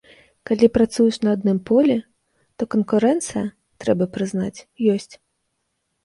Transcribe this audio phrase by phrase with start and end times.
[0.49, 1.97] Калі працуеш на адным полі,
[2.57, 3.43] то канкурэнцыя,
[3.85, 4.59] трэба прызнаць,
[4.95, 5.13] ёсць.